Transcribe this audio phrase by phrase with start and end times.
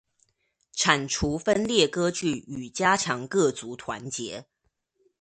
[0.73, 4.45] 剷除分裂割據與加強各族團結